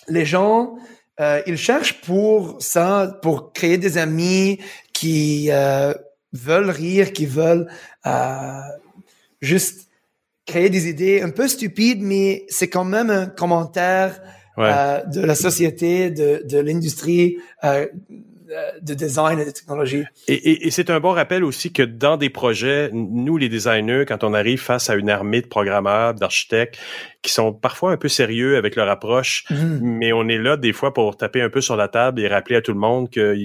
les 0.08 0.24
gens, 0.24 0.76
euh, 1.20 1.42
ils 1.46 1.58
cherchent 1.58 2.00
pour 2.00 2.56
ça, 2.60 3.18
pour 3.22 3.52
créer 3.52 3.76
des 3.76 3.98
amis, 3.98 4.58
qui 5.00 5.50
euh, 5.50 5.94
veulent 6.34 6.68
rire, 6.68 7.14
qui 7.14 7.24
veulent 7.24 7.66
euh, 8.04 8.60
juste 9.40 9.88
créer 10.44 10.68
des 10.68 10.88
idées 10.88 11.22
un 11.22 11.30
peu 11.30 11.48
stupides, 11.48 12.02
mais 12.02 12.44
c'est 12.50 12.68
quand 12.68 12.84
même 12.84 13.08
un 13.08 13.26
commentaire 13.26 14.20
euh, 14.58 15.02
de 15.06 15.22
la 15.22 15.34
société, 15.34 16.10
de, 16.10 16.42
de 16.46 16.58
l'industrie, 16.58 17.38
de 18.82 18.94
design 18.94 19.38
et 19.38 19.44
de 19.44 19.50
technologie. 19.50 20.04
Et, 20.28 20.34
et, 20.34 20.66
et 20.66 20.70
c'est 20.70 20.90
un 20.90 21.00
bon 21.00 21.12
rappel 21.12 21.44
aussi 21.44 21.72
que 21.72 21.82
dans 21.82 22.16
des 22.16 22.30
projets, 22.30 22.90
nous 22.92 23.36
les 23.36 23.48
designers, 23.48 24.04
quand 24.06 24.24
on 24.24 24.34
arrive 24.34 24.60
face 24.60 24.90
à 24.90 24.94
une 24.94 25.10
armée 25.10 25.40
de 25.40 25.46
programmeurs, 25.46 26.14
d'architectes 26.14 26.78
qui 27.22 27.32
sont 27.32 27.52
parfois 27.52 27.92
un 27.92 27.96
peu 27.96 28.08
sérieux 28.08 28.56
avec 28.56 28.76
leur 28.76 28.88
approche, 28.88 29.44
mm-hmm. 29.50 29.78
mais 29.80 30.12
on 30.12 30.28
est 30.28 30.38
là 30.38 30.56
des 30.56 30.72
fois 30.72 30.92
pour 30.94 31.16
taper 31.16 31.42
un 31.42 31.50
peu 31.50 31.60
sur 31.60 31.76
la 31.76 31.88
table 31.88 32.20
et 32.20 32.28
rappeler 32.28 32.56
à 32.56 32.62
tout 32.62 32.72
le 32.72 32.78
monde 32.78 33.10
que 33.10 33.36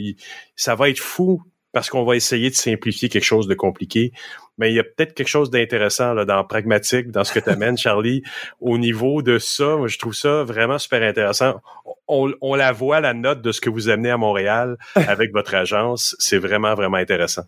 ça 0.55 0.75
va 0.75 0.89
être 0.89 1.00
fou 1.00 1.41
parce 1.71 1.89
qu'on 1.89 2.05
va 2.05 2.15
essayer 2.15 2.50
de 2.50 2.55
simplifier 2.55 3.09
quelque 3.09 3.25
chose 3.25 3.47
de 3.47 3.53
compliqué. 3.53 4.13
Mais 4.57 4.71
il 4.71 4.75
y 4.75 4.79
a 4.79 4.83
peut-être 4.83 5.13
quelque 5.13 5.27
chose 5.27 5.50
d'intéressant 5.50 6.13
là, 6.13 6.25
dans 6.25 6.43
pragmatique, 6.43 7.12
dans 7.12 7.24
ce 7.24 7.33
que 7.33 7.39
tu 7.39 7.50
amènes, 7.50 7.77
Charlie, 7.85 8.24
au 8.62 8.77
niveau 8.77 9.21
de 9.21 9.38
ça. 9.39 9.77
je 9.85 9.97
trouve 9.97 10.13
ça 10.13 10.43
vraiment 10.43 10.77
super 10.77 11.03
intéressant. 11.03 11.62
On, 12.07 12.31
on, 12.41 12.55
la 12.55 12.71
voit, 12.71 13.01
la 13.01 13.13
note 13.13 13.41
de 13.41 13.51
ce 13.51 13.62
que 13.62 13.69
vous 13.69 13.89
amenez 13.89 14.12
à 14.12 14.17
Montréal 14.17 14.77
avec 14.95 15.31
votre 15.33 15.55
agence. 15.55 16.15
C'est 16.19 16.38
vraiment, 16.38 16.74
vraiment 16.75 16.97
intéressant. 16.97 17.43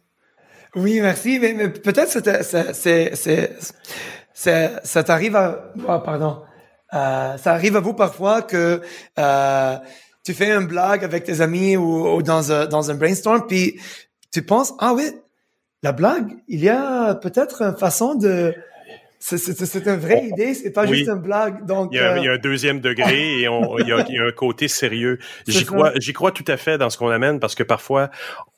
Oui, 0.76 1.00
merci. 1.02 1.40
Mais, 1.40 1.54
mais 1.54 1.70
peut-être 1.70 2.10
c'est 2.10 3.54
ça, 4.34 4.84
ça 4.84 5.04
t'arrive 5.04 5.36
à... 5.36 5.72
Oh, 5.88 6.00
pardon. 6.00 6.44
Euh, 6.94 7.38
ça 7.38 7.54
arrive 7.54 7.76
à 7.76 7.80
vous 7.80 7.94
parfois 7.94 8.42
que... 8.42 8.82
Euh, 9.18 9.76
tu 10.24 10.34
fais 10.34 10.52
une 10.52 10.68
blague 10.68 11.06
avec 11.06 11.24
tes 11.24 11.40
amis 11.40 11.78
ou, 11.78 12.18
ou 12.18 12.22
dans, 12.22 12.52
un, 12.52 12.66
dans 12.66 12.92
un 12.92 12.96
brainstorm, 12.96 13.48
puis 13.48 13.80
tu 14.30 14.42
penses, 14.44 14.74
ah 14.78 14.94
oui, 14.94 15.10
la 15.84 15.92
blague, 15.92 16.32
il 16.48 16.60
y 16.60 16.70
a 16.70 17.16
peut-être 17.16 17.62
une 17.62 17.78
façon 17.78 18.16
de, 18.16 18.54
C'est 19.20 19.86
une 19.86 19.96
vraie 19.96 20.26
idée, 20.28 20.54
c'est 20.54 20.72
pas 20.72 20.86
oui. 20.86 20.98
juste 21.00 21.10
une 21.10 21.22
blague. 21.22 21.66
Donc, 21.66 21.90
Il 21.92 21.98
y, 21.98 22.00
a, 22.00 22.14
euh, 22.14 22.18
il 22.20 22.24
y 22.26 22.28
a 22.28 22.34
un 22.34 22.38
deuxième 22.38 22.80
degré 22.82 23.42
et 23.42 23.48
on- 23.48 23.78
il, 23.80 23.88
y 23.88 23.92
a, 23.92 24.06
il 24.08 24.16
y 24.16 24.20
a 24.20 24.24
un 24.24 24.32
côté 24.32 24.68
sérieux. 24.68 25.18
J'y 25.48 25.66
crois, 25.66 25.92
j'y 25.98 26.14
crois 26.14 26.32
tout 26.32 26.46
à 26.48 26.56
fait 26.56 26.78
dans 26.78 26.90
ce 26.92 26.98
qu'on 26.98 27.10
amène 27.10 27.40
parce 27.40 27.56
que 27.56 27.64
parfois 27.64 28.10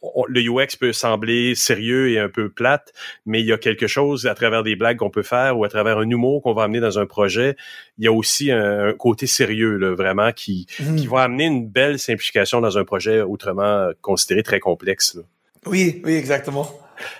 on- 0.02 0.26
le 0.28 0.42
UX 0.42 0.76
peut 0.78 0.92
sembler 0.92 1.56
sérieux 1.56 2.10
et 2.12 2.20
un 2.20 2.28
peu 2.30 2.50
plate, 2.50 2.92
mais 3.26 3.40
il 3.40 3.46
y 3.48 3.54
a 3.54 3.58
quelque 3.58 3.88
chose 3.88 4.26
à 4.28 4.36
travers 4.36 4.64
des 4.64 4.76
blagues 4.76 4.98
qu'on 4.98 5.10
peut 5.10 5.24
faire 5.24 5.58
ou 5.58 5.64
à 5.64 5.70
travers 5.70 5.98
un 5.98 6.10
humour 6.10 6.42
qu'on 6.44 6.54
va 6.54 6.64
amener 6.64 6.82
dans 6.82 7.00
un 7.00 7.06
projet. 7.06 7.56
Il 7.98 8.04
y 8.06 8.08
a 8.08 8.12
aussi 8.12 8.52
un, 8.52 8.88
un 8.88 8.94
côté 8.94 9.28
sérieux 9.28 9.78
là, 9.78 9.94
vraiment 9.94 10.32
qui 10.34 10.68
mhm. 10.82 10.96
qui 10.98 11.08
va 11.08 11.22
amener 11.22 11.46
une 11.46 11.68
belle 11.68 12.00
simplification 12.00 12.60
dans 12.60 12.78
un 12.78 12.84
projet 12.84 13.22
autrement 13.22 13.90
considéré 14.02 14.44
très 14.44 14.60
complexe. 14.60 15.16
là. 15.16 15.22
oui, 15.68 16.02
oui, 16.04 16.16
exactement. 16.16 16.70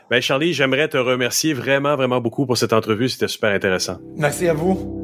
Ben 0.10 0.22
Charlie, 0.22 0.54
j'aimerais 0.54 0.88
te 0.88 0.98
remercier 0.98 1.54
vraiment 1.54 1.96
vraiment 1.96 2.22
beaucoup 2.22 2.46
pour 2.46 2.58
cette 2.58 2.74
entrevue. 2.74 3.10
C'était 3.10 3.28
super 3.28 3.52
intéressant. 3.52 3.98
Merci 4.16 4.48
à 4.48 4.54
vous. 4.54 4.99